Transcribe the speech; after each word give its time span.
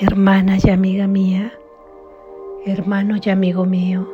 hermana 0.00 0.58
y 0.60 0.70
amiga 0.70 1.06
mía, 1.06 1.52
hermano 2.66 3.16
y 3.22 3.30
amigo 3.30 3.64
mío, 3.64 4.08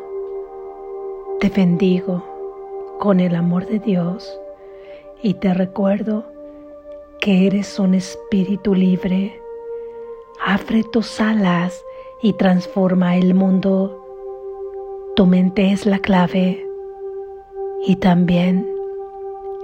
te 1.41 1.49
bendigo 1.49 2.23
con 2.99 3.19
el 3.19 3.35
amor 3.35 3.67
de 3.67 3.79
Dios 3.79 4.39
y 5.23 5.35
te 5.35 5.55
recuerdo 5.55 6.27
que 7.19 7.47
eres 7.47 7.79
un 7.79 7.95
espíritu 7.95 8.75
libre. 8.75 9.41
Abre 10.45 10.85
tus 10.85 11.19
alas 11.19 11.83
y 12.21 12.35
transforma 12.35 13.17
el 13.17 13.33
mundo. 13.33 13.97
Tu 15.17 15.25
mente 15.25 15.73
es 15.73 15.87
la 15.87 15.99
clave 15.99 16.63
y 17.87 17.97
también 17.97 18.71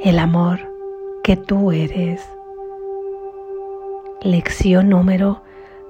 el 0.02 0.18
amor 0.18 0.60
que 1.22 1.36
tú 1.36 1.72
eres. 1.72 2.22
Lección 4.22 4.88
número 4.88 5.42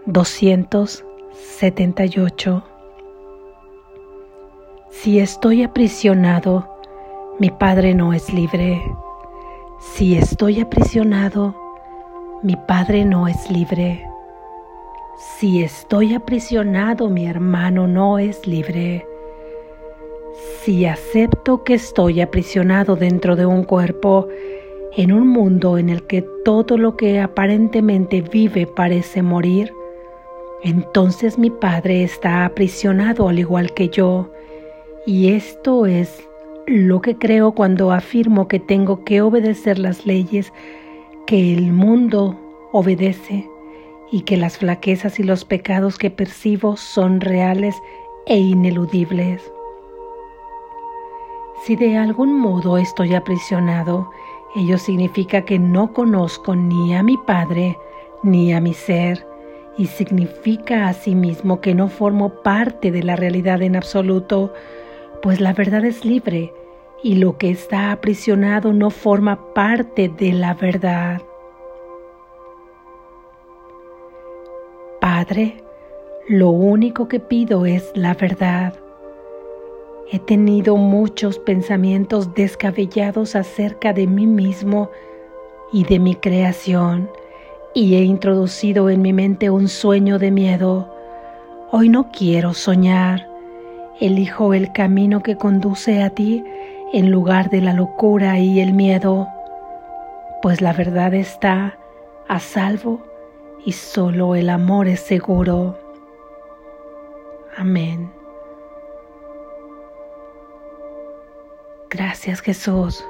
278. 0.07 2.63
Si 4.91 5.19
estoy 5.19 5.65
aprisionado, 5.65 6.79
mi 7.41 7.51
Padre 7.51 7.93
no 7.93 8.13
es 8.13 8.33
libre. 8.33 8.81
Si 9.81 10.17
estoy 10.17 10.61
aprisionado, 10.61 11.57
mi 12.45 12.55
Padre 12.55 13.05
no 13.05 13.27
es 13.27 13.51
libre. 13.51 14.07
Si 15.39 15.65
estoy 15.65 16.15
aprisionado, 16.15 17.11
mi 17.11 17.27
hermano 17.27 17.89
no 17.89 18.21
es 18.21 18.47
libre. 18.47 19.05
Si 20.63 20.87
acepto 20.87 21.65
que 21.65 21.75
estoy 21.75 22.21
aprisionado 22.21 22.95
dentro 22.95 23.35
de 23.35 23.45
un 23.45 23.65
cuerpo, 23.65 24.29
en 24.97 25.13
un 25.13 25.27
mundo 25.27 25.79
en 25.79 25.89
el 25.89 26.07
que 26.07 26.23
todo 26.45 26.79
lo 26.79 26.97
que 26.97 27.19
aparentemente 27.21 28.23
vive 28.23 28.69
parece 28.69 29.23
morir, 29.23 29.73
entonces 30.67 31.39
mi 31.39 31.51
Padre 31.51 32.03
está 32.03 32.45
aprisionado 32.45 33.29
al 33.29 33.39
igual 33.39 33.73
que 33.73 33.89
yo, 33.89 34.31
y 35.07 35.29
esto 35.29 35.87
es 35.87 36.27
lo 36.67 37.01
que 37.01 37.17
creo 37.17 37.53
cuando 37.53 37.93
afirmo 37.93 38.49
que 38.49 38.59
tengo 38.59 39.05
que 39.05 39.21
obedecer 39.21 39.79
las 39.79 40.05
leyes 40.07 40.53
que 41.27 41.55
el 41.55 41.73
mundo 41.73 42.37
obedece 42.73 43.49
y 44.11 44.23
que 44.23 44.37
las 44.37 44.59
flaquezas 44.59 45.21
y 45.21 45.23
los 45.23 45.45
pecados 45.45 45.99
que 45.99 46.11
percibo 46.11 46.77
son 46.77 47.21
reales 47.21 47.77
e 48.27 48.37
ineludibles. 48.37 49.43
Si 51.65 51.77
de 51.77 51.97
algún 51.97 52.33
modo 52.33 52.77
estoy 52.77 53.15
aprisionado, 53.15 54.11
ello 54.57 54.79
significa 54.79 55.43
que 55.43 55.61
no 55.61 55.93
conozco 55.93 56.57
ni 56.57 56.93
a 56.95 57.05
mi 57.05 57.17
Padre 57.19 57.79
ni 58.25 58.53
a 58.53 58.61
mi 58.61 58.75
ser, 58.75 59.25
y 59.79 59.87
significa 59.87 60.89
asimismo 60.89 61.61
que 61.61 61.75
no 61.75 61.89
formo 61.89 62.43
parte 62.43 62.91
de 62.91 63.03
la 63.03 63.17
realidad 63.17 63.63
en 63.63 63.77
absoluto, 63.77 64.53
pues 65.23 65.41
la 65.41 65.53
verdad 65.53 65.85
es 65.85 66.05
libre 66.05 66.53
y 67.03 67.17
lo 67.17 67.37
que 67.37 67.51
está 67.51 67.93
aprisionado 67.93 68.73
no 68.73 68.91
forma 68.91 69.53
parte 69.55 70.09
de 70.09 70.33
la 70.33 70.55
verdad. 70.55 71.23
Padre, 75.01 75.63
lo 76.29 76.51
único 76.51 77.07
que 77.07 77.21
pido 77.21 77.67
es 77.67 77.93
la 77.95 78.15
verdad. 78.15 78.75
He 80.11 80.19
tenido 80.19 80.77
muchos 80.77 81.39
pensamientos 81.39 82.35
descabellados 82.35 83.37
acerca 83.37 83.93
de 83.93 84.07
mí 84.07 84.27
mismo 84.27 84.91
y 85.73 85.85
de 85.85 85.99
mi 85.99 86.15
creación 86.15 87.11
y 87.77 87.95
he 87.95 88.05
introducido 88.05 88.89
en 88.89 89.03
mi 89.03 89.13
mente 89.13 89.51
un 89.51 89.69
sueño 89.69 90.19
de 90.19 90.31
miedo. 90.31 90.91
Hoy 91.71 91.91
no 91.91 92.11
quiero 92.11 92.55
soñar. 92.55 93.29
Elijo 94.01 94.55
el 94.55 94.73
camino 94.73 95.23
que 95.23 95.37
conduce 95.37 96.03
a 96.03 96.09
ti 96.09 96.43
en 96.95 97.11
lugar 97.11 97.51
de 97.51 97.61
la 97.61 97.75
locura 97.75 98.39
y 98.39 98.61
el 98.61 98.73
miedo, 98.73 99.29
pues 100.41 100.63
la 100.63 100.73
verdad 100.73 101.13
está 101.13 101.77
a 102.29 102.41
salvo 102.41 103.03
y 103.67 103.73
solo 103.73 104.35
el 104.37 104.49
amor 104.49 104.89
es 104.89 105.01
seguro. 105.01 105.79
Amén. 107.59 108.11
Gracias 111.91 112.41
Jesús. 112.41 113.05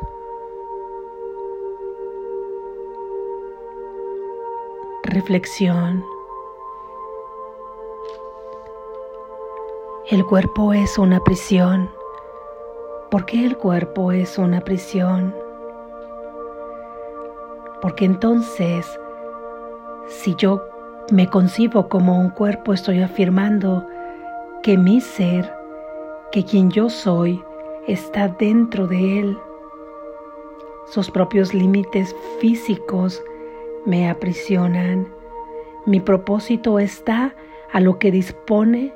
Reflexión. 5.17 6.05
El 10.11 10.27
cuerpo 10.27 10.75
es 10.75 10.99
una 10.99 11.21
prisión. 11.21 11.89
¿Por 13.11 13.25
qué 13.25 13.47
el 13.47 13.57
cuerpo 13.57 14.13
es 14.13 14.37
una 14.37 14.61
prisión? 14.61 15.35
Porque 17.81 18.05
entonces, 18.05 18.87
si 20.07 20.35
yo 20.35 20.63
me 21.11 21.31
concibo 21.31 21.89
como 21.89 22.21
un 22.21 22.29
cuerpo, 22.29 22.75
estoy 22.75 23.01
afirmando 23.01 23.87
que 24.63 24.77
mi 24.77 25.01
ser, 25.01 25.51
que 26.31 26.45
quien 26.45 26.71
yo 26.71 26.91
soy, 26.91 27.43
está 27.87 28.29
dentro 28.29 28.87
de 28.87 29.21
él. 29.21 29.39
Sus 30.85 31.11
propios 31.11 31.55
límites 31.55 32.15
físicos 32.39 33.23
me 33.87 34.11
aprisionan. 34.11 35.09
Mi 35.87 36.01
propósito 36.01 36.79
está 36.79 37.35
a 37.73 37.81
lo 37.81 37.99
que 37.99 38.11
dispone 38.11 38.93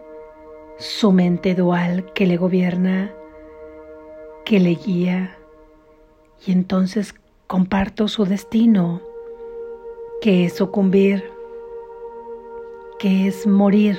su 0.78 1.12
mente 1.12 1.54
dual 1.54 2.12
que 2.12 2.26
le 2.26 2.36
gobierna, 2.36 3.12
que 4.44 4.58
le 4.58 4.74
guía, 4.74 5.36
y 6.46 6.52
entonces 6.52 7.14
comparto 7.46 8.08
su 8.08 8.24
destino, 8.24 9.00
que 10.20 10.46
es 10.46 10.54
sucumbir, 10.54 11.30
que 12.98 13.28
es 13.28 13.46
morir. 13.46 13.98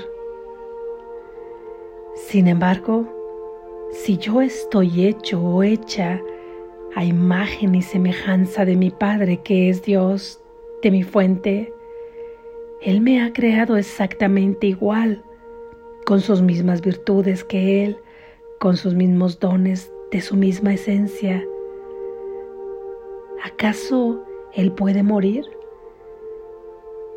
Sin 2.15 2.47
embargo, 2.47 3.07
si 3.91 4.17
yo 4.17 4.41
estoy 4.41 5.05
hecho 5.05 5.41
o 5.41 5.63
hecha 5.63 6.21
a 6.95 7.05
imagen 7.05 7.75
y 7.75 7.81
semejanza 7.81 8.65
de 8.65 8.75
mi 8.75 8.89
Padre 8.89 9.37
que 9.37 9.69
es 9.69 9.83
Dios, 9.83 10.40
de 10.81 10.91
mi 10.91 11.03
fuente, 11.03 11.73
Él 12.81 13.01
me 13.01 13.21
ha 13.21 13.31
creado 13.33 13.77
exactamente 13.77 14.67
igual, 14.67 15.23
con 16.05 16.19
sus 16.19 16.41
mismas 16.41 16.81
virtudes 16.81 17.43
que 17.43 17.83
Él, 17.83 17.97
con 18.59 18.77
sus 18.77 18.93
mismos 18.93 19.39
dones 19.39 19.91
de 20.11 20.21
su 20.21 20.35
misma 20.35 20.73
esencia. 20.73 21.43
¿Acaso 23.43 24.23
Él 24.53 24.71
puede 24.71 25.03
morir? 25.03 25.45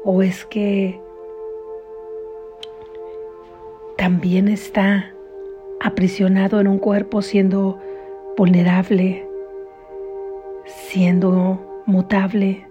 ¿O 0.05 0.23
es 0.23 0.45
que 0.47 1.01
también 3.97 4.49
está 4.49 5.15
aprisionado 5.81 6.61
en 6.61 6.69
un 6.69 6.79
cuerpo 6.79 7.23
siendo 7.23 7.79
vulnerable, 8.37 9.27
siendo 10.67 11.83
mutable? 11.87 12.67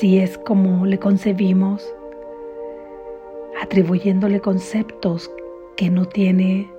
Así 0.00 0.18
es 0.18 0.38
como 0.38 0.86
le 0.86 0.98
concebimos, 0.98 1.94
atribuyéndole 3.60 4.40
conceptos 4.40 5.30
que 5.76 5.90
no 5.90 6.06
tiene, 6.06 6.70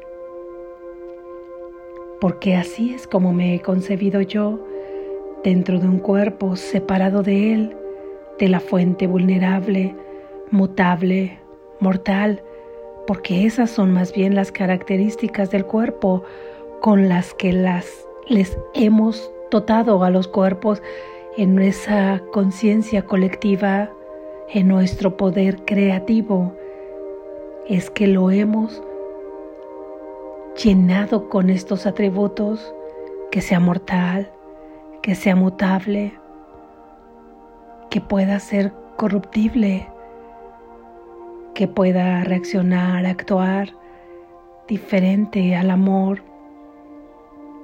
porque 2.19 2.55
así 2.55 2.95
es 2.95 3.05
como 3.05 3.31
me 3.31 3.53
he 3.53 3.61
concebido 3.61 4.21
yo 4.21 4.59
dentro 5.43 5.79
de 5.79 5.87
un 5.87 5.99
cuerpo 5.99 6.55
separado 6.55 7.21
de 7.21 7.53
él, 7.53 7.77
de 8.39 8.49
la 8.49 8.59
fuente 8.59 9.05
vulnerable, 9.05 9.95
mutable, 10.49 11.37
mortal, 11.79 12.41
porque 13.05 13.45
esas 13.45 13.69
son 13.69 13.93
más 13.93 14.15
bien 14.15 14.33
las 14.33 14.51
características 14.51 15.51
del 15.51 15.67
cuerpo 15.67 16.23
con 16.79 17.07
las 17.07 17.35
que 17.35 17.53
las 17.53 17.85
les 18.27 18.57
hemos 18.73 19.31
dotado 19.51 20.03
a 20.03 20.09
los 20.09 20.27
cuerpos 20.27 20.81
en 21.37 21.55
nuestra 21.55 22.21
conciencia 22.33 23.05
colectiva, 23.05 23.89
en 24.49 24.67
nuestro 24.67 25.15
poder 25.15 25.63
creativo, 25.63 26.53
es 27.69 27.89
que 27.89 28.07
lo 28.07 28.31
hemos 28.31 28.83
llenado 30.61 31.29
con 31.29 31.49
estos 31.49 31.85
atributos, 31.85 32.73
que 33.31 33.41
sea 33.41 33.61
mortal, 33.61 34.29
que 35.01 35.15
sea 35.15 35.37
mutable, 35.37 36.13
que 37.89 38.01
pueda 38.01 38.39
ser 38.41 38.73
corruptible, 38.97 39.87
que 41.53 41.67
pueda 41.67 42.25
reaccionar, 42.25 43.05
actuar 43.05 43.69
diferente 44.67 45.55
al 45.55 45.69
amor, 45.69 46.23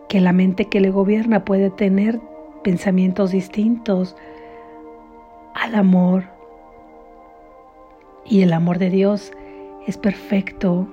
que 0.08 0.22
la 0.22 0.32
mente 0.32 0.66
que 0.66 0.80
le 0.80 0.90
gobierna 0.90 1.44
puede 1.44 1.70
tener 1.70 2.22
pensamientos 2.68 3.32
distintos 3.32 4.14
al 5.54 5.74
amor 5.74 6.26
Y 8.26 8.42
el 8.42 8.52
amor 8.52 8.78
de 8.78 8.90
Dios 8.90 9.32
es 9.88 9.98
perfecto. 9.98 10.86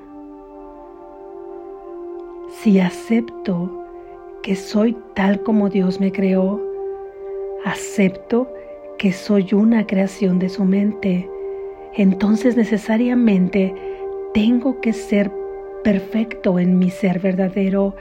Si 2.49 2.79
acepto 2.79 3.85
que 4.45 4.55
soy 4.55 4.97
tal 5.17 5.43
como 5.43 5.69
Dios 5.69 5.99
me 5.99 6.13
creó, 6.13 6.63
acepto 7.65 8.47
que 8.97 9.13
soy 9.13 9.53
una 9.53 9.85
creación 9.85 10.39
de 10.39 10.51
su 10.51 10.65
mente, 10.65 11.29
entonces 11.95 12.57
necesariamente 12.57 13.75
tengo 14.33 14.81
que 14.81 14.93
ser 14.93 15.29
perfecto 15.83 16.61
en 16.61 16.79
mi 16.79 16.91
ser 16.91 17.19
verdadero, 17.19 17.97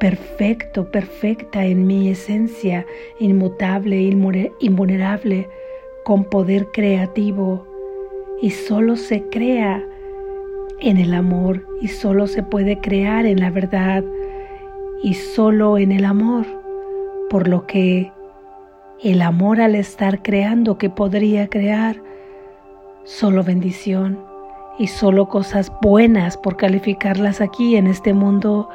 perfecto, 0.00 0.90
perfecta 0.90 1.64
en 1.66 1.86
mi 1.86 2.08
esencia, 2.08 2.86
inmutable, 3.20 4.00
invulnerable, 4.58 5.48
con 6.04 6.24
poder 6.24 6.68
creativo. 6.72 7.66
Y 8.40 8.50
solo 8.50 8.96
se 8.96 9.22
crea 9.28 9.84
en 10.80 10.96
el 10.96 11.12
amor 11.12 11.66
y 11.82 11.88
solo 11.88 12.26
se 12.26 12.42
puede 12.42 12.80
crear 12.80 13.26
en 13.26 13.40
la 13.40 13.50
verdad 13.50 14.02
y 15.02 15.12
solo 15.12 15.76
en 15.76 15.92
el 15.92 16.06
amor, 16.06 16.46
por 17.28 17.46
lo 17.46 17.66
que 17.66 18.10
el 19.02 19.20
amor 19.20 19.60
al 19.60 19.74
estar 19.74 20.22
creando 20.22 20.78
que 20.78 20.88
podría 20.88 21.48
crear 21.48 22.02
solo 23.04 23.44
bendición 23.44 24.18
y 24.78 24.86
solo 24.86 25.28
cosas 25.28 25.70
buenas 25.82 26.38
por 26.38 26.56
calificarlas 26.56 27.42
aquí 27.42 27.76
en 27.76 27.86
este 27.86 28.14
mundo 28.14 28.70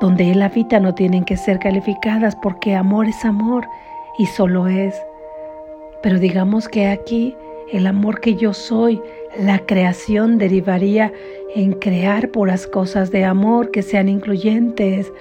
donde 0.00 0.30
Él 0.30 0.42
habita 0.42 0.80
no 0.80 0.94
tienen 0.94 1.24
que 1.24 1.36
ser 1.36 1.58
calificadas 1.58 2.36
porque 2.36 2.74
amor 2.74 3.08
es 3.08 3.24
amor 3.24 3.66
y 4.18 4.26
solo 4.26 4.68
es. 4.68 4.94
Pero 6.02 6.18
digamos 6.18 6.68
que 6.68 6.86
aquí 6.86 7.36
el 7.72 7.86
amor 7.86 8.20
que 8.20 8.34
yo 8.34 8.54
soy, 8.54 9.02
la 9.38 9.58
creación 9.58 10.38
derivaría 10.38 11.12
en 11.54 11.72
crear 11.72 12.30
puras 12.30 12.66
cosas 12.66 13.10
de 13.10 13.24
amor 13.24 13.70
que 13.70 13.82
sean 13.82 14.08
incluyentes, 14.08 15.12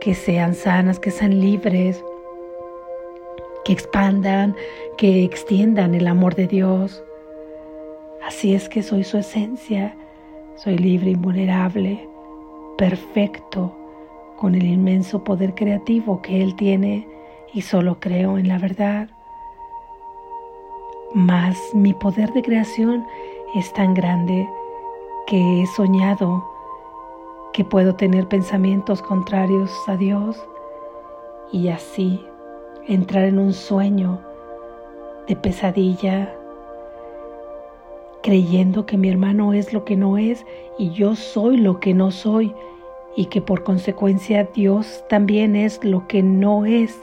que 0.00 0.14
sean 0.14 0.54
sanas, 0.54 1.00
que 1.00 1.10
sean 1.10 1.40
libres, 1.40 2.04
que 3.64 3.72
expandan, 3.72 4.54
que 4.98 5.24
extiendan 5.24 5.94
el 5.94 6.06
amor 6.06 6.34
de 6.34 6.46
Dios. 6.46 7.02
Así 8.24 8.54
es 8.54 8.68
que 8.68 8.82
soy 8.82 9.04
su 9.04 9.18
esencia, 9.18 9.96
soy 10.56 10.78
libre, 10.78 11.10
invulnerable, 11.10 12.08
perfecto, 12.78 13.74
con 14.44 14.54
el 14.54 14.66
inmenso 14.66 15.24
poder 15.24 15.54
creativo 15.54 16.20
que 16.20 16.42
Él 16.42 16.54
tiene 16.54 17.08
y 17.54 17.62
solo 17.62 17.98
creo 17.98 18.36
en 18.36 18.46
la 18.46 18.58
verdad. 18.58 19.08
Mas 21.14 21.56
mi 21.72 21.94
poder 21.94 22.30
de 22.34 22.42
creación 22.42 23.06
es 23.54 23.72
tan 23.72 23.94
grande 23.94 24.46
que 25.26 25.62
he 25.62 25.66
soñado 25.68 26.46
que 27.54 27.64
puedo 27.64 27.94
tener 27.94 28.28
pensamientos 28.28 29.00
contrarios 29.00 29.72
a 29.86 29.96
Dios 29.96 30.36
y 31.50 31.68
así 31.68 32.22
entrar 32.86 33.24
en 33.24 33.38
un 33.38 33.54
sueño 33.54 34.20
de 35.26 35.36
pesadilla, 35.36 36.36
creyendo 38.22 38.84
que 38.84 38.98
mi 38.98 39.08
hermano 39.08 39.54
es 39.54 39.72
lo 39.72 39.86
que 39.86 39.96
no 39.96 40.18
es 40.18 40.44
y 40.76 40.90
yo 40.90 41.16
soy 41.16 41.56
lo 41.56 41.80
que 41.80 41.94
no 41.94 42.10
soy 42.10 42.54
y 43.16 43.26
que 43.26 43.40
por 43.40 43.62
consecuencia 43.62 44.48
Dios 44.54 45.04
también 45.08 45.56
es 45.56 45.82
lo 45.84 46.06
que 46.06 46.22
no 46.22 46.66
es. 46.66 46.98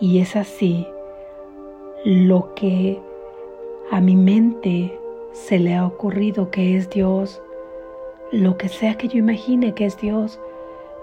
Y 0.00 0.18
es 0.20 0.36
así 0.36 0.86
lo 2.04 2.54
que 2.54 3.00
a 3.90 4.00
mi 4.00 4.16
mente 4.16 4.98
se 5.32 5.58
le 5.58 5.74
ha 5.74 5.86
ocurrido 5.86 6.50
que 6.50 6.76
es 6.76 6.90
Dios, 6.90 7.42
lo 8.32 8.56
que 8.56 8.68
sea 8.68 8.94
que 8.94 9.08
yo 9.08 9.18
imagine 9.18 9.74
que 9.74 9.86
es 9.86 9.98
Dios, 9.98 10.40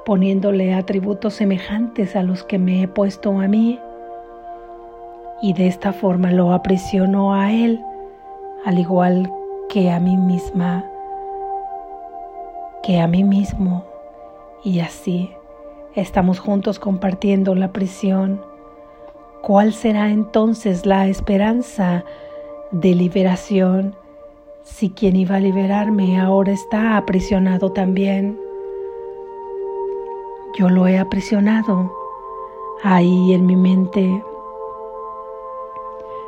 poniéndole 0.06 0.74
atributos 0.74 1.36
semejantes 1.36 2.16
a 2.16 2.24
los 2.24 2.44
que 2.44 2.58
me 2.58 2.84
he 2.84 2.88
puesto 2.88 3.40
a 3.40 3.48
mí. 3.48 3.80
Y 5.42 5.54
de 5.54 5.68
esta 5.68 5.94
forma 5.94 6.32
lo 6.32 6.54
aprisiono 6.54 7.34
a 7.34 7.52
Él, 7.52 7.82
al 8.66 8.80
igual 8.80 9.32
que 9.70 9.90
a 9.90 10.00
mí 10.00 10.18
misma 10.18 10.91
que 12.84 13.00
a 13.00 13.08
mí 13.08 13.24
mismo 13.24 13.86
y 14.64 14.80
así 14.80 15.32
estamos 15.96 16.40
juntos 16.40 16.80
compartiendo 16.80 17.56
la 17.56 17.72
prisión. 17.72 18.42
¿Cuál 19.42 19.74
será 19.74 20.10
entonces 20.10 20.86
la 20.86 21.08
esperanza 21.08 22.04
de 22.72 22.96
liberación 22.96 23.96
si 24.64 24.92
quien 24.92 25.16
iba 25.16 25.36
a 25.36 25.40
liberarme 25.40 26.20
ahora 26.20 26.52
está 26.52 26.98
aprisionado 26.98 27.72
también? 27.72 28.40
Yo 30.58 30.70
lo 30.70 30.88
he 30.88 30.98
aprisionado 30.98 31.92
ahí 32.84 33.34
en 33.34 33.46
mi 33.46 33.56
mente. 33.56 34.24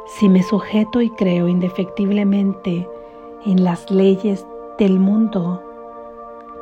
Si 0.06 0.30
me 0.30 0.44
sujeto 0.44 1.02
y 1.02 1.10
creo 1.10 1.48
indefectiblemente 1.48 2.88
en 3.46 3.64
las 3.64 3.90
leyes 3.90 4.46
del 4.78 5.00
mundo, 5.00 5.63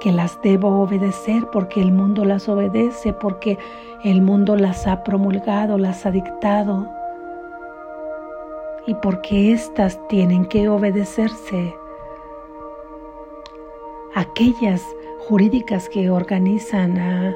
que 0.01 0.11
las 0.11 0.41
debo 0.41 0.81
obedecer 0.81 1.47
porque 1.51 1.79
el 1.79 1.91
mundo 1.91 2.25
las 2.25 2.49
obedece, 2.49 3.13
porque 3.13 3.57
el 4.03 4.21
mundo 4.21 4.55
las 4.55 4.87
ha 4.87 5.03
promulgado, 5.03 5.77
las 5.77 6.05
ha 6.05 6.11
dictado 6.11 6.89
y 8.87 8.95
porque 8.95 9.53
éstas 9.53 9.99
tienen 10.09 10.45
que 10.45 10.67
obedecerse. 10.67 11.75
Aquellas 14.15 14.81
jurídicas 15.19 15.87
que 15.87 16.09
organizan 16.09 16.97
a, 16.97 17.35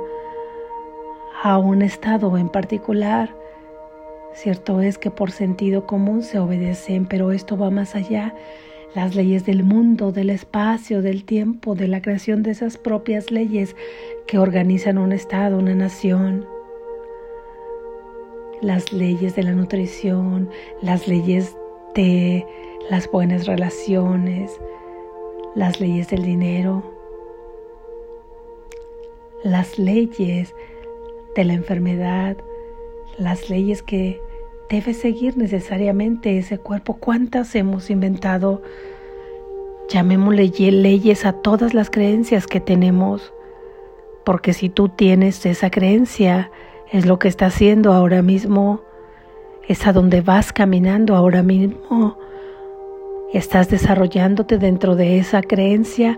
a 1.44 1.59
un 1.59 1.83
Estado 1.83 2.35
en 2.35 2.50
particular, 2.50 3.29
cierto 4.33 4.81
es 4.81 4.97
que 4.97 5.12
por 5.12 5.29
sentido 5.29 5.85
común 5.85 6.23
se 6.23 6.39
obedecen, 6.39 7.06
pero 7.06 7.31
esto 7.31 7.57
va 7.57 7.69
más 7.69 7.94
allá 7.94 8.33
las 8.95 9.13
leyes 9.13 9.45
del 9.45 9.63
mundo, 9.63 10.13
del 10.13 10.30
espacio, 10.30 11.01
del 11.01 11.25
tiempo, 11.25 11.75
de 11.75 11.89
la 11.89 12.01
creación 12.01 12.44
de 12.44 12.51
esas 12.51 12.77
propias 12.77 13.30
leyes 13.30 13.75
que 14.25 14.39
organizan 14.39 14.97
un 14.97 15.12
Estado, 15.12 15.57
una 15.57 15.75
nación. 15.75 16.47
Las 18.62 18.93
leyes 18.93 19.36
de 19.36 19.43
la 19.43 19.51
nutrición, 19.51 20.50
las 20.81 21.10
leyes 21.10 21.58
de 21.93 22.48
las 22.89 23.12
buenas 23.12 23.48
relaciones, 23.48 24.60
las 25.55 25.81
leyes 25.81 26.10
del 26.10 26.24
dinero, 26.24 26.81
las 29.43 29.77
leyes 29.77 30.55
de 31.36 31.43
la 31.43 31.53
enfermedad, 31.53 32.38
las 33.17 33.50
leyes 33.50 33.84
que 33.84 34.22
debe 34.69 34.93
seguir 34.93 35.38
necesariamente 35.38 36.38
ese 36.38 36.58
cuerpo. 36.58 36.96
¿Cuántas 36.96 37.53
hemos 37.55 37.89
inventado? 37.89 38.62
Llamémosle 39.89 40.51
leyes 40.72 41.25
a 41.25 41.34
todas 41.34 41.74
las 41.74 41.89
creencias 41.89 42.48
que 42.48 42.60
tenemos, 42.60 43.34
porque 44.25 44.54
si 44.54 44.70
tú 44.70 44.89
tienes 44.89 45.46
esa 45.46 45.70
creencia, 45.70 46.50
es 46.92 47.06
lo 47.06 47.20
que 47.20 47.27
está 47.27 47.48
haciendo 47.48 47.94
ahora 47.94 48.22
mismo, 48.22 48.82
es 49.68 49.86
a 49.86 49.94
donde 49.94 50.22
vas 50.22 50.51
caminando 50.54 51.15
ahora 51.15 51.44
mismo. 51.44 52.18
Estás 53.34 53.70
desarrollándote 53.70 54.58
dentro 54.58 54.96
de 54.96 55.18
esa 55.20 55.42
creencia 55.42 56.18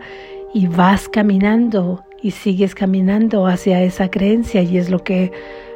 y 0.54 0.68
vas 0.68 1.10
caminando 1.10 2.04
y 2.22 2.32
sigues 2.32 2.76
caminando 2.76 3.48
hacia 3.48 3.82
esa 3.84 4.10
creencia 4.10 4.62
y 4.62 4.78
es 4.78 4.90
lo 4.90 5.04
que 5.04 5.32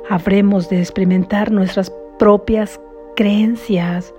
habremos 0.10 0.70
de 0.70 0.80
experimentar 0.80 1.52
nuestras 1.52 1.92
propias 2.18 2.80
creencias. 3.16 4.14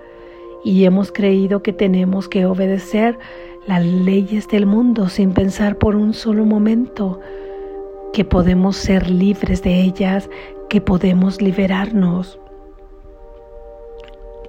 Y 0.64 0.84
hemos 0.84 1.10
creído 1.10 1.62
que 1.62 1.72
tenemos 1.72 2.28
que 2.28 2.46
obedecer 2.46 3.18
las 3.66 3.84
leyes 3.84 4.48
del 4.48 4.66
mundo 4.66 5.08
sin 5.08 5.32
pensar 5.32 5.76
por 5.78 5.94
un 5.96 6.14
solo 6.14 6.44
momento 6.44 7.20
que 8.12 8.24
podemos 8.24 8.76
ser 8.76 9.08
libres 9.10 9.62
de 9.62 9.80
ellas, 9.80 10.28
que 10.68 10.80
podemos 10.80 11.40
liberarnos. 11.40 12.38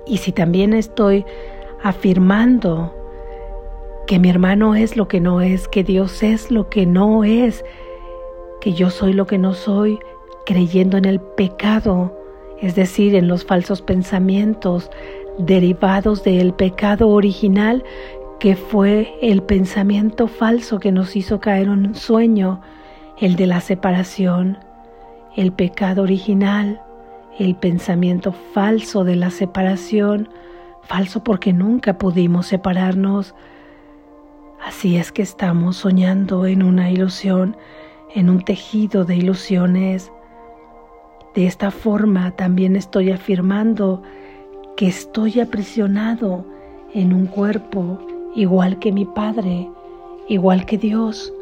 Y 0.05 0.17
si 0.17 0.31
también 0.31 0.73
estoy 0.73 1.25
afirmando 1.81 2.93
que 4.07 4.19
mi 4.19 4.29
hermano 4.29 4.75
es 4.75 4.97
lo 4.97 5.07
que 5.07 5.21
no 5.21 5.41
es, 5.41 5.67
que 5.67 5.83
Dios 5.83 6.23
es 6.23 6.51
lo 6.51 6.69
que 6.69 6.85
no 6.85 7.23
es, 7.23 7.63
que 8.59 8.73
yo 8.73 8.89
soy 8.89 9.13
lo 9.13 9.27
que 9.27 9.37
no 9.37 9.53
soy, 9.53 9.99
creyendo 10.45 10.97
en 10.97 11.05
el 11.05 11.21
pecado, 11.21 12.13
es 12.61 12.75
decir, 12.75 13.15
en 13.15 13.27
los 13.27 13.45
falsos 13.45 13.81
pensamientos 13.81 14.89
derivados 15.37 16.23
del 16.23 16.53
pecado 16.53 17.09
original 17.09 17.83
que 18.43 18.57
fue 18.57 19.17
el 19.21 19.41
pensamiento 19.41 20.27
falso 20.27 20.77
que 20.77 20.91
nos 20.91 21.15
hizo 21.15 21.39
caer 21.39 21.69
un 21.69 21.95
sueño, 21.95 22.59
el 23.17 23.37
de 23.37 23.47
la 23.47 23.61
separación, 23.61 24.57
el 25.37 25.53
pecado 25.53 26.01
original, 26.03 26.81
el 27.39 27.55
pensamiento 27.55 28.33
falso 28.33 29.05
de 29.05 29.15
la 29.15 29.29
separación, 29.29 30.27
falso 30.81 31.23
porque 31.23 31.53
nunca 31.53 31.97
pudimos 31.97 32.47
separarnos. 32.47 33.33
Así 34.61 34.97
es 34.97 35.13
que 35.13 35.21
estamos 35.21 35.77
soñando 35.77 36.45
en 36.45 36.63
una 36.63 36.91
ilusión, 36.91 37.55
en 38.13 38.29
un 38.29 38.43
tejido 38.43 39.05
de 39.05 39.15
ilusiones. 39.15 40.11
De 41.33 41.47
esta 41.47 41.71
forma 41.71 42.31
también 42.31 42.75
estoy 42.75 43.11
afirmando 43.11 44.03
que 44.75 44.87
estoy 44.87 45.39
aprisionado 45.39 46.45
en 46.93 47.13
un 47.13 47.25
cuerpo 47.27 48.05
igual 48.35 48.79
que 48.79 48.91
mi 48.91 49.05
Padre, 49.05 49.69
igual 50.27 50.65
que 50.65 50.77
Dios. 50.77 51.33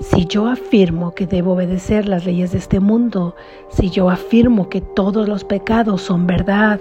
Si 0.00 0.26
yo 0.26 0.48
afirmo 0.48 1.14
que 1.14 1.26
debo 1.26 1.52
obedecer 1.52 2.08
las 2.08 2.26
leyes 2.26 2.52
de 2.52 2.58
este 2.58 2.80
mundo, 2.80 3.34
si 3.68 3.90
yo 3.90 4.10
afirmo 4.10 4.68
que 4.68 4.80
todos 4.80 5.28
los 5.28 5.44
pecados 5.44 6.02
son 6.02 6.26
verdad, 6.26 6.80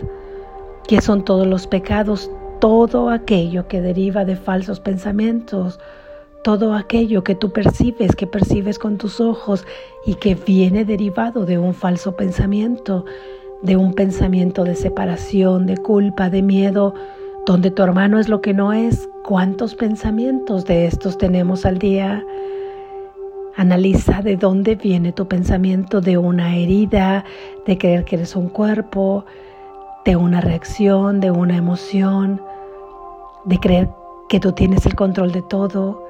que 0.87 0.99
son 0.99 1.23
todos 1.23 1.45
los 1.45 1.67
pecados, 1.67 2.29
todo 2.59 3.09
aquello 3.09 3.67
que 3.67 3.81
deriva 3.81 4.25
de 4.25 4.35
falsos 4.35 4.79
pensamientos, 4.79 5.79
todo 6.43 6.73
aquello 6.73 7.23
que 7.23 7.35
tú 7.35 7.51
percibes, 7.51 8.15
que 8.15 8.27
percibes 8.27 8.79
con 8.79 8.97
tus 8.97 9.21
ojos 9.21 9.65
y 10.05 10.15
que 10.15 10.35
viene 10.35 10.83
derivado 10.83 11.45
de 11.45 11.57
un 11.57 11.73
falso 11.73 12.15
pensamiento, 12.15 13.05
de 13.61 13.77
un 13.77 13.93
pensamiento 13.93 14.63
de 14.63 14.75
separación, 14.75 15.65
de 15.67 15.77
culpa, 15.77 16.29
de 16.29 16.41
miedo, 16.41 16.93
donde 17.45 17.71
tu 17.71 17.83
hermano 17.83 18.19
es 18.19 18.29
lo 18.29 18.41
que 18.41 18.53
no 18.53 18.73
es. 18.73 19.09
¿Cuántos 19.23 19.75
pensamientos 19.75 20.65
de 20.65 20.85
estos 20.85 21.17
tenemos 21.17 21.65
al 21.65 21.77
día? 21.77 22.23
Analiza 23.55 24.21
de 24.21 24.38
dónde 24.38 24.75
viene 24.75 25.12
tu 25.12 25.27
pensamiento 25.27 26.01
de 26.01 26.17
una 26.17 26.55
herida, 26.55 27.25
de 27.65 27.77
creer 27.77 28.05
que 28.05 28.15
eres 28.15 28.35
un 28.35 28.50
cuerpo, 28.50 29.25
de 30.05 30.15
una 30.15 30.41
reacción, 30.41 31.19
de 31.19 31.31
una 31.31 31.57
emoción, 31.57 32.41
de 33.45 33.59
creer 33.59 33.89
que 34.29 34.39
tú 34.39 34.53
tienes 34.53 34.85
el 34.85 34.95
control 34.95 35.31
de 35.31 35.41
todo, 35.43 36.03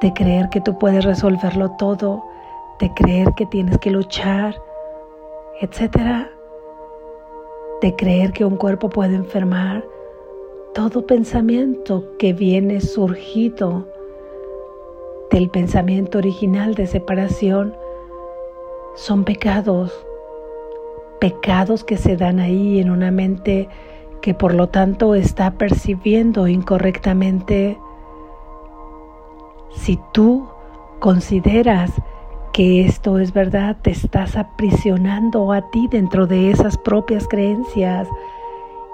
de 0.00 0.12
creer 0.12 0.48
que 0.48 0.60
tú 0.60 0.78
puedes 0.78 1.04
resolverlo 1.04 1.70
todo, 1.72 2.24
de 2.80 2.92
creer 2.94 3.32
que 3.36 3.46
tienes 3.46 3.78
que 3.78 3.90
luchar, 3.90 4.56
etcétera, 5.60 6.28
de 7.80 7.94
creer 7.94 8.32
que 8.32 8.44
un 8.44 8.56
cuerpo 8.56 8.88
puede 8.88 9.14
enfermar, 9.14 9.84
todo 10.76 11.06
pensamiento 11.06 12.04
que 12.18 12.34
viene 12.34 12.82
surgido 12.82 13.88
del 15.30 15.48
pensamiento 15.48 16.18
original 16.18 16.74
de 16.74 16.86
separación 16.86 17.74
son 18.94 19.24
pecados, 19.24 19.90
pecados 21.18 21.82
que 21.82 21.96
se 21.96 22.18
dan 22.18 22.40
ahí 22.40 22.78
en 22.78 22.90
una 22.90 23.10
mente 23.10 23.70
que 24.20 24.34
por 24.34 24.52
lo 24.52 24.68
tanto 24.68 25.14
está 25.14 25.52
percibiendo 25.52 26.46
incorrectamente. 26.46 27.78
Si 29.70 29.98
tú 30.12 30.46
consideras 31.00 31.90
que 32.52 32.84
esto 32.84 33.18
es 33.18 33.32
verdad, 33.32 33.78
te 33.80 33.92
estás 33.92 34.36
aprisionando 34.36 35.52
a 35.52 35.70
ti 35.70 35.88
dentro 35.90 36.26
de 36.26 36.50
esas 36.50 36.76
propias 36.76 37.26
creencias 37.26 38.06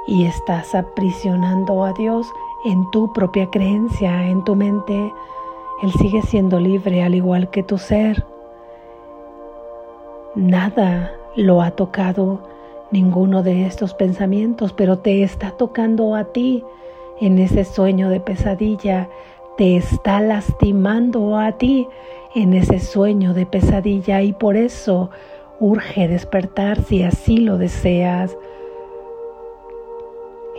y 0.07 0.25
estás 0.25 0.75
aprisionando 0.75 1.85
a 1.85 1.93
Dios 1.93 2.27
en 2.65 2.91
tu 2.91 3.13
propia 3.13 3.49
creencia, 3.51 4.29
en 4.29 4.43
tu 4.45 4.55
mente. 4.55 5.13
Él 5.83 5.93
sigue 5.93 6.23
siendo 6.23 6.61
libre 6.61 7.03
al 7.03 7.15
igual 7.15 7.51
que 7.51 7.63
tu 7.63 7.79
ser. 7.79 8.25
Nada 10.35 11.13
lo 11.37 11.63
ha 11.63 11.73
tocado 11.73 12.41
ninguno 12.91 13.43
de 13.43 13.67
estos 13.67 13.95
pensamientos, 13.95 14.73
pero 14.73 14.99
te 14.99 15.23
está 15.23 15.51
tocando 15.53 16.15
a 16.15 16.25
ti 16.25 16.65
en 17.21 17.39
ese 17.39 17.65
sueño 17.65 18.09
de 18.09 18.21
pesadilla, 18.21 19.09
te 19.57 19.77
está 19.77 20.21
lastimando 20.21 21.37
a 21.39 21.53
ti 21.53 21.89
en 22.35 22.55
ese 22.55 22.81
sueño 22.81 23.35
de 23.35 23.47
pesadilla 23.47 24.23
y 24.23 24.33
por 24.33 24.57
eso 24.57 25.11
urge 25.61 26.09
despertar 26.09 26.83
si 26.83 27.03
así 27.03 27.39
lo 27.39 27.59
deseas. 27.59 28.37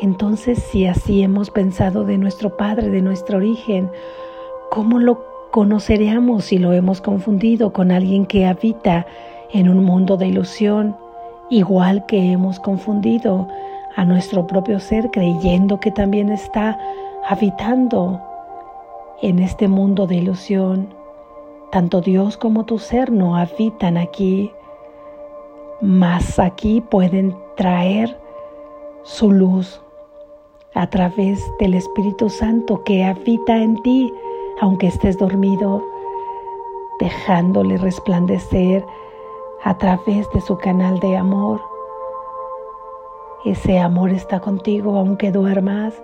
Entonces, 0.04 0.62
si 0.62 0.86
así 0.86 1.24
hemos 1.24 1.50
pensado 1.50 2.04
de 2.04 2.18
nuestro 2.18 2.58
Padre, 2.58 2.90
de 2.90 3.02
nuestro 3.02 3.38
origen, 3.38 3.90
¿cómo 4.70 5.00
lo 5.00 5.24
conoceríamos 5.50 6.44
si 6.44 6.58
lo 6.58 6.74
hemos 6.74 7.00
confundido 7.00 7.72
con 7.72 7.90
alguien 7.90 8.26
que 8.26 8.46
habita 8.46 9.08
en 9.54 9.70
un 9.70 9.82
mundo 9.86 10.18
de 10.18 10.28
ilusión, 10.28 10.98
igual 11.50 12.06
que 12.06 12.34
hemos 12.34 12.60
confundido 12.60 13.48
a 13.96 14.04
nuestro 14.04 14.46
propio 14.46 14.82
ser 14.82 15.10
creyendo 15.10 15.80
que 15.80 15.90
también 15.90 16.34
está 16.34 16.78
habitando 17.26 18.22
en 19.22 19.40
este 19.40 19.70
mundo 19.70 20.06
de 20.06 20.16
ilusión? 20.16 20.94
Tanto 21.72 22.02
Dios 22.02 22.36
como 22.36 22.66
tu 22.66 22.78
ser 22.78 23.10
no 23.10 23.38
habitan 23.38 23.96
aquí, 23.96 24.52
mas 25.80 26.40
aquí 26.40 26.82
pueden 26.82 27.38
traer 27.56 28.20
su 29.04 29.32
luz 29.32 29.83
a 30.76 30.88
través 30.88 31.52
del 31.60 31.76
Espíritu 31.76 32.30
Santo 32.30 32.84
que 32.84 33.04
habita 33.04 33.58
en 33.58 33.82
ti, 33.84 34.14
aunque 34.60 34.88
estés 34.88 35.18
dormido, 35.18 35.84
dejándole 37.00 37.78
resplandecer 37.78 38.86
a 39.64 39.78
través 39.78 40.30
de 40.32 40.42
su 40.42 40.58
canal 40.58 41.00
de 41.00 41.16
amor. 41.16 41.62
Ese 43.46 43.80
amor 43.80 44.10
está 44.10 44.40
contigo 44.40 44.98
aunque 44.98 45.32
duermas. 45.32 46.02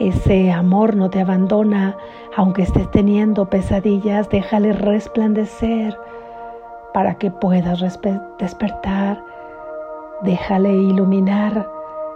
Ese 0.00 0.50
amor 0.50 0.96
no 0.96 1.08
te 1.10 1.20
abandona 1.20 1.96
aunque 2.36 2.62
estés 2.62 2.90
teniendo 2.90 3.48
pesadillas. 3.48 4.28
Déjale 4.28 4.72
resplandecer 4.72 5.96
para 6.92 7.14
que 7.16 7.30
puedas 7.30 7.80
despertar. 8.38 9.22
Déjale 10.22 10.72
iluminar 10.72 11.68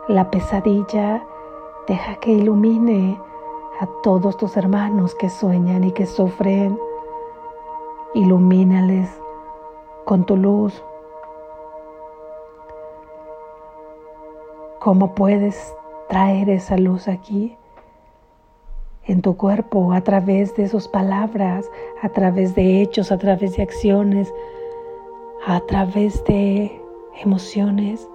la 0.08 0.30
pesadilla 0.30 1.22
Deja 1.88 2.16
que 2.16 2.30
ilumine 2.30 3.18
a 3.80 3.86
todos 4.02 4.36
tus 4.36 4.56
hermanos 4.56 5.14
que 5.14 5.30
sueñan 5.30 5.84
y 5.84 5.92
que 5.92 6.06
sufren. 6.06 6.78
Ilumínales 8.14 9.10
con 10.04 10.24
tu 10.24 10.36
luz. 10.36 10.84
¿Cómo 14.80 15.14
puedes 15.14 15.74
traer 16.08 16.50
esa 16.50 16.76
luz 16.76 17.08
aquí? 17.08 17.56
en 19.08 19.22
tu 19.22 19.36
cuerpo 19.36 19.94
a 19.94 20.02
través 20.02 20.54
de 20.54 20.68
sus 20.68 20.86
palabras, 20.86 21.68
a 22.02 22.10
través 22.10 22.54
de 22.54 22.82
hechos, 22.82 23.10
a 23.10 23.16
través 23.16 23.56
de 23.56 23.62
acciones, 23.62 24.32
a 25.46 25.60
través 25.60 26.22
de 26.24 26.78
emociones, 27.22 28.06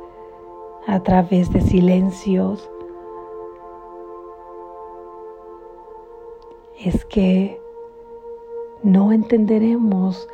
a 0.85 0.99
través 0.99 1.51
de 1.51 1.61
silencios, 1.61 2.69
es 6.85 7.05
que 7.05 7.59
no 8.83 9.13
entenderemos 9.13 10.27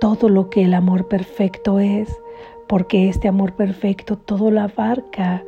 todo 0.00 0.28
lo 0.28 0.48
que 0.48 0.64
el 0.64 0.74
amor 0.74 1.06
perfecto 1.06 1.78
es, 1.78 2.08
porque 2.66 3.08
este 3.08 3.28
amor 3.28 3.52
perfecto 3.52 4.16
todo 4.16 4.50
lo 4.50 4.62
abarca, 4.62 5.44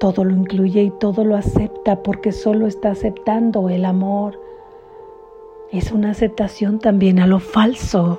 todo 0.00 0.24
lo 0.24 0.34
incluye 0.34 0.82
y 0.82 0.90
todo 0.90 1.24
lo 1.24 1.36
acepta, 1.36 2.02
porque 2.02 2.32
solo 2.32 2.66
está 2.66 2.90
aceptando 2.90 3.68
el 3.68 3.84
amor. 3.84 4.40
Es 5.70 5.92
una 5.92 6.10
aceptación 6.10 6.80
también 6.80 7.20
a 7.20 7.26
lo 7.26 7.38
falso, 7.38 8.18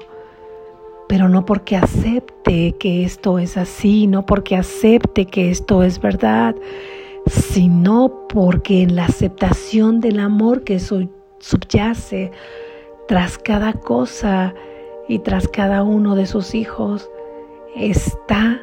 pero 1.10 1.28
no 1.28 1.46
porque 1.46 1.76
acepte 1.76 2.72
que 2.74 3.04
esto 3.04 3.38
es 3.38 3.58
así, 3.58 4.08
no 4.08 4.26
porque 4.26 4.56
acepte 4.56 5.26
que 5.26 5.52
esto 5.52 5.84
es 5.84 6.00
verdad, 6.00 6.56
sino 7.28 8.28
porque 8.30 8.84
en 8.84 8.96
la 8.96 9.06
aceptación 9.06 10.00
del 10.00 10.20
amor 10.20 10.64
que 10.64 10.80
subyace 10.80 12.32
tras 13.08 13.38
cada 13.38 13.74
cosa 13.74 14.54
y 15.08 15.20
tras 15.20 15.48
cada 15.48 15.84
uno 15.84 16.16
de 16.16 16.26
sus 16.26 16.56
hijos, 16.56 17.10
está 17.76 18.62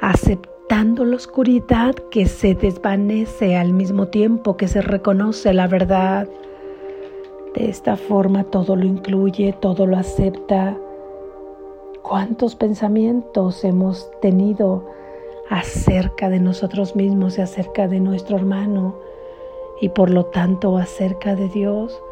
aceptando 0.00 1.04
la 1.04 1.16
oscuridad 1.16 1.94
que 2.10 2.26
se 2.26 2.54
desvanece 2.54 3.56
al 3.56 3.72
mismo 3.72 4.08
tiempo 4.08 4.56
que 4.56 4.68
se 4.68 4.82
reconoce 4.82 5.54
la 5.54 5.66
verdad. 5.66 6.28
De 7.54 7.70
esta 7.70 7.96
forma 7.96 8.44
todo 8.44 8.76
lo 8.76 8.84
incluye, 8.84 9.54
todo 9.54 9.86
lo 9.86 9.96
acepta. 9.96 10.76
¿Cuántos 12.02 12.54
pensamientos 12.54 13.64
hemos 13.64 14.10
tenido? 14.20 14.84
Acerca 15.50 16.28
de 16.28 16.40
nosotros 16.40 16.96
mismos 16.96 17.38
y 17.38 17.42
acerca 17.42 17.88
de 17.88 18.00
nuestro 18.00 18.36
hermano 18.36 18.96
y 19.80 19.90
por 19.90 20.10
lo 20.10 20.26
tanto 20.26 20.76
acerca 20.76 21.34
de 21.34 21.48
Dios. 21.48 22.02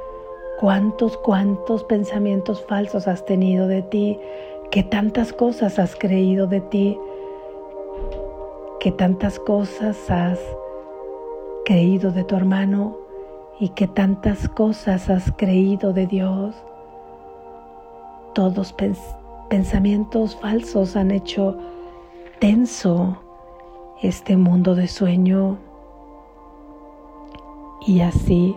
¿Cuántos, 0.61 1.17
cuántos 1.19 1.85
pensamientos 1.85 2.65
falsos 2.65 3.09
has 3.09 3.25
tenido 3.25 3.67
de 3.67 3.83
ti? 3.83 4.19
¿Qué 4.71 4.83
tantas 4.83 5.33
cosas 5.33 5.79
has 5.79 5.97
creído 5.97 6.47
de 6.47 6.61
ti? 6.61 6.99
¿Qué 8.81 8.93
tantas 8.93 9.39
cosas 9.39 10.11
has 10.11 10.39
creído 11.65 12.13
de 12.13 12.25
tu 12.25 12.37
hermano 12.37 13.05
y 13.59 13.71
qué 13.71 13.87
tantas 13.87 14.49
cosas 14.49 15.09
has 15.11 15.33
creído 15.37 15.93
de 15.93 16.07
Dios. 16.07 16.55
Todos 18.35 18.75
pensamientos 19.49 20.37
falsos 20.37 20.97
han 20.97 21.11
hecho 21.11 21.57
tenso 22.41 23.17
este 24.07 24.37
mundo 24.37 24.75
de 24.75 24.87
sueño 24.87 25.57
y 27.87 28.03
así 28.03 28.55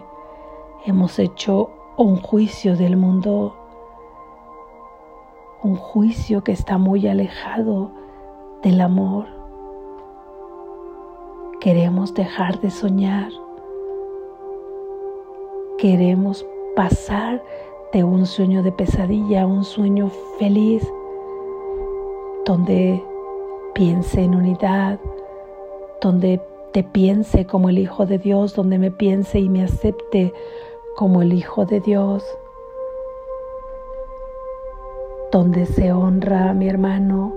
hemos 0.86 1.20
hecho 1.20 1.70
un 1.96 2.18
juicio 2.18 2.76
del 2.76 2.98
mundo, 2.98 3.56
un 5.64 5.78
juicio 5.78 6.44
que 6.44 6.52
está 6.52 6.78
muy 6.78 7.08
alejado 7.08 7.92
del 8.62 8.82
amor. 8.82 9.26
Queremos 11.62 12.14
dejar 12.14 12.60
de 12.60 12.70
soñar, 12.70 13.32
queremos 15.78 16.46
pasar 16.76 17.42
de 17.94 18.04
un 18.04 18.26
sueño 18.26 18.64
de 18.64 18.74
pesadilla 18.74 19.44
a 19.44 19.48
un 19.48 19.64
sueño 19.64 20.10
feliz, 20.40 20.86
donde 22.46 23.02
piense 23.74 24.24
en 24.24 24.36
unidad, 24.36 25.00
donde 26.08 26.40
te 26.72 26.84
piense 26.84 27.46
como 27.46 27.68
el 27.68 27.78
Hijo 27.78 28.06
de 28.06 28.18
Dios, 28.18 28.56
donde 28.56 28.78
me 28.78 28.92
piense 28.92 29.40
y 29.40 29.50
me 29.50 29.62
acepte 29.62 30.34
como 30.96 31.22
el 31.22 31.34
Hijo 31.34 31.66
de 31.66 31.82
Dios, 31.82 32.24
donde 35.34 35.66
se 35.66 35.92
honra 35.92 36.52
a 36.52 36.54
mi 36.54 36.70
hermano, 36.70 37.36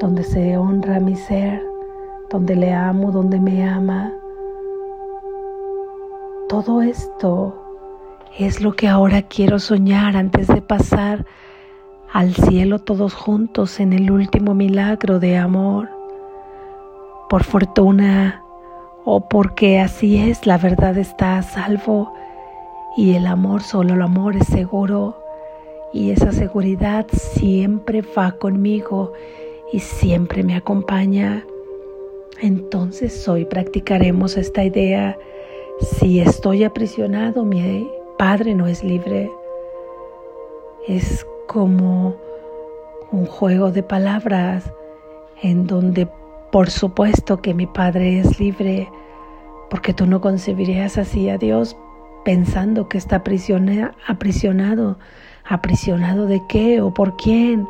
donde 0.00 0.22
se 0.22 0.56
honra 0.56 0.96
a 0.96 1.00
mi 1.00 1.14
ser, 1.14 1.62
donde 2.30 2.56
le 2.56 2.72
amo, 2.72 3.12
donde 3.12 3.38
me 3.38 3.68
ama. 3.68 4.14
Todo 6.48 6.80
esto 6.80 7.54
es 8.38 8.62
lo 8.62 8.72
que 8.72 8.88
ahora 8.88 9.20
quiero 9.20 9.58
soñar 9.58 10.16
antes 10.16 10.48
de 10.48 10.62
pasar 10.62 11.26
al 12.10 12.34
cielo 12.34 12.78
todos 12.78 13.12
juntos 13.12 13.78
en 13.78 13.92
el 13.92 14.10
último 14.10 14.54
milagro 14.54 15.20
de 15.20 15.36
amor. 15.36 15.93
Por 17.34 17.42
fortuna 17.42 18.44
o 19.04 19.28
porque 19.28 19.80
así 19.80 20.18
es, 20.18 20.46
la 20.46 20.56
verdad 20.56 20.96
está 20.96 21.36
a 21.36 21.42
salvo 21.42 22.12
y 22.96 23.16
el 23.16 23.26
amor, 23.26 23.62
solo 23.62 23.94
el 23.94 24.02
amor 24.02 24.36
es 24.36 24.46
seguro 24.46 25.18
y 25.92 26.12
esa 26.12 26.30
seguridad 26.30 27.04
siempre 27.10 28.04
va 28.16 28.30
conmigo 28.38 29.14
y 29.72 29.80
siempre 29.80 30.44
me 30.44 30.54
acompaña. 30.54 31.44
Entonces 32.40 33.26
hoy 33.26 33.44
practicaremos 33.46 34.36
esta 34.36 34.62
idea. 34.62 35.18
Si 35.80 36.20
estoy 36.20 36.62
aprisionado, 36.62 37.44
mi 37.44 37.90
Padre 38.16 38.54
no 38.54 38.68
es 38.68 38.84
libre. 38.84 39.28
Es 40.86 41.26
como 41.48 42.14
un 43.10 43.26
juego 43.26 43.72
de 43.72 43.82
palabras 43.82 44.72
en 45.42 45.66
donde 45.66 46.06
por 46.54 46.70
supuesto 46.70 47.42
que 47.42 47.52
mi 47.52 47.66
Padre 47.66 48.20
es 48.20 48.38
libre, 48.38 48.88
porque 49.70 49.92
tú 49.92 50.06
no 50.06 50.20
concebirías 50.20 50.98
así 50.98 51.28
a 51.28 51.36
Dios 51.36 51.76
pensando 52.24 52.88
que 52.88 52.96
está 52.96 53.16
aprisionado. 53.16 53.90
¿Aprisionado 55.48 56.26
de 56.26 56.40
qué 56.48 56.80
o 56.80 56.94
por 56.94 57.16
quién? 57.16 57.66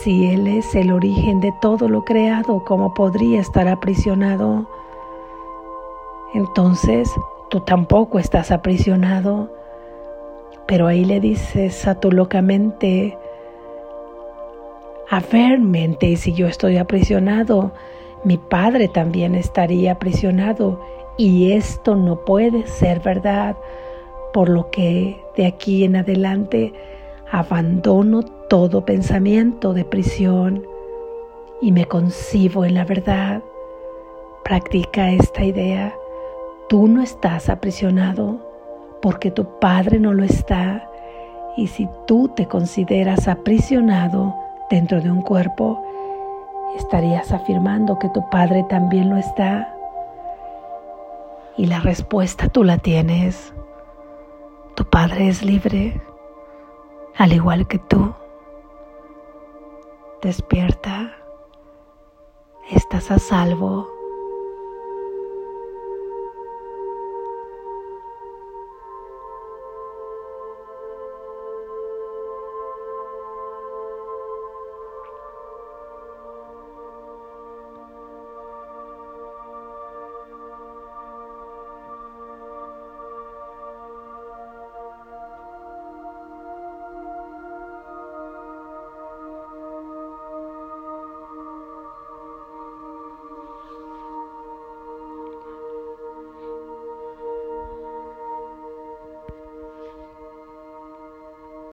Si 0.00 0.32
Él 0.32 0.48
es 0.48 0.74
el 0.74 0.90
origen 0.90 1.38
de 1.38 1.54
todo 1.60 1.88
lo 1.88 2.04
creado, 2.04 2.64
¿cómo 2.64 2.92
podría 2.92 3.40
estar 3.40 3.68
aprisionado? 3.68 4.68
Entonces 6.34 7.08
tú 7.50 7.60
tampoco 7.60 8.18
estás 8.18 8.50
aprisionado. 8.50 9.48
Pero 10.66 10.88
ahí 10.88 11.04
le 11.04 11.20
dices 11.20 11.86
a 11.86 12.00
tu 12.00 12.10
loca 12.10 12.42
mente, 12.42 13.16
a 15.14 15.20
ver 15.20 15.60
mente, 15.60 16.16
si 16.16 16.32
yo 16.32 16.46
estoy 16.48 16.76
aprisionado, 16.76 17.72
mi 18.24 18.36
padre 18.36 18.88
también 18.88 19.34
estaría 19.34 19.92
aprisionado 19.92 20.80
y 21.16 21.52
esto 21.52 21.94
no 21.94 22.24
puede 22.24 22.66
ser 22.66 23.00
verdad, 23.00 23.56
por 24.32 24.48
lo 24.48 24.70
que 24.70 25.22
de 25.36 25.46
aquí 25.46 25.84
en 25.84 25.96
adelante 25.96 26.72
abandono 27.30 28.22
todo 28.22 28.84
pensamiento 28.84 29.72
de 29.72 29.84
prisión 29.84 30.66
y 31.60 31.70
me 31.70 31.86
concibo 31.86 32.64
en 32.64 32.74
la 32.74 32.84
verdad. 32.84 33.42
Practica 34.42 35.10
esta 35.12 35.44
idea 35.44 35.94
Tú 36.68 36.88
no 36.88 37.02
estás 37.02 37.50
aprisionado 37.50 38.40
porque 39.02 39.30
tu 39.30 39.60
Padre 39.60 40.00
no 40.00 40.14
lo 40.14 40.24
está. 40.24 40.88
Y 41.58 41.66
si 41.66 41.86
tú 42.06 42.28
te 42.34 42.46
consideras 42.46 43.28
aprisionado 43.28 44.34
dentro 44.74 45.00
de 45.00 45.08
un 45.08 45.22
cuerpo, 45.22 45.80
estarías 46.76 47.30
afirmando 47.30 47.96
que 48.00 48.08
tu 48.08 48.28
Padre 48.28 48.64
también 48.68 49.08
lo 49.08 49.16
está. 49.16 49.72
Y 51.56 51.66
la 51.66 51.78
respuesta 51.78 52.48
tú 52.48 52.64
la 52.64 52.78
tienes. 52.78 53.54
Tu 54.74 54.84
Padre 54.84 55.28
es 55.28 55.44
libre, 55.44 56.02
al 57.16 57.32
igual 57.32 57.68
que 57.68 57.78
tú. 57.78 58.14
Despierta, 60.22 61.12
estás 62.68 63.12
a 63.12 63.20
salvo 63.20 63.93